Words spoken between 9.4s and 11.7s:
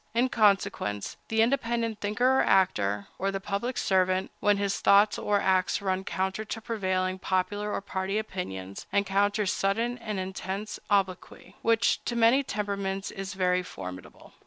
sudden and intense obloquy,